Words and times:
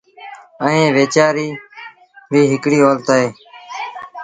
ائيٚݩ 0.63 0.93
ويچآريٚ 0.95 1.59
ريٚ 2.31 2.49
هڪڙي 2.51 2.77
اولت 2.83 3.07
اهي 3.13 3.27